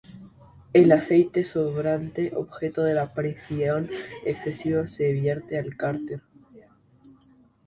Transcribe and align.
El 0.73 0.91
aceite 0.93 1.43
sobrante, 1.43 2.31
objeto 2.35 2.81
de 2.81 2.95
la 2.95 3.13
presión 3.13 3.87
excesiva, 4.25 4.87
se 4.87 5.11
vierte 5.11 5.59
al 5.59 5.77
cárter. 5.77 6.23